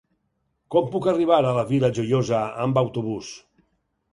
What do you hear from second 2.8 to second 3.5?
autobús?